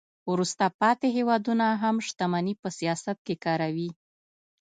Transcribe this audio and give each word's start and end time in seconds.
وروسته 0.31 0.65
پاتې 0.79 1.07
هیوادونه 1.17 1.65
هم 1.81 1.95
شتمني 2.07 2.53
په 2.61 2.69
سیاست 2.79 3.17
کې 3.25 3.35
کاروي 3.45 3.89